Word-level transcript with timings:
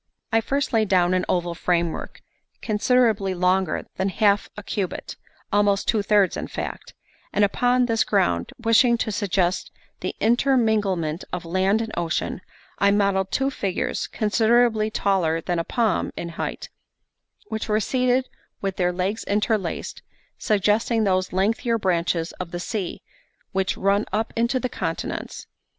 I 0.31 0.41
first 0.41 0.73
laid 0.73 0.89
down 0.89 1.13
an 1.13 1.25
oval 1.29 1.53
framework, 1.53 2.21
considerably 2.63 3.35
longer 3.35 3.85
than 3.97 4.09
half 4.09 4.49
a 4.57 4.63
cubit 4.63 5.15
almost 5.53 5.87
two 5.87 6.01
thirds, 6.01 6.35
in 6.35 6.47
fact; 6.47 6.95
and 7.31 7.45
upon 7.45 7.85
this 7.85 8.03
ground, 8.03 8.51
wishing 8.57 8.97
to 8.97 9.11
suggest 9.11 9.69
the 9.99 10.15
interminglement 10.19 11.23
of 11.31 11.45
land 11.45 11.83
and 11.83 11.91
ocean, 11.95 12.41
I 12.79 12.89
modelled 12.89 13.29
two 13.31 13.51
figures, 13.51 14.07
considerably 14.07 14.89
taller 14.89 15.39
than 15.39 15.59
a 15.59 15.63
palm 15.63 16.09
in 16.17 16.29
height, 16.29 16.69
which 17.49 17.69
were 17.69 17.79
seated 17.79 18.27
with 18.59 18.77
their 18.77 18.91
legs 18.91 19.23
interlaced, 19.25 20.01
suggesting 20.39 21.03
those 21.03 21.31
lengthier 21.31 21.77
branches 21.77 22.31
of 22.39 22.49
the 22.49 22.59
sea 22.59 23.03
which 23.51 23.77
run 23.77 24.05
up 24.11 24.33
into 24.35 24.59
the 24.59 24.67
continents. 24.67 25.45